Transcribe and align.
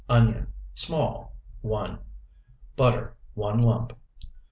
Onion, 0.09 0.47
small, 0.73 1.35
1. 1.61 1.99
Butter, 2.75 3.13
1 3.35 3.61
lump. 3.61 3.93